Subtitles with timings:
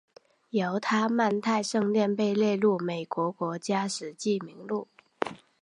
[0.49, 4.87] 犹他曼泰圣殿被列入美国国家史迹名录。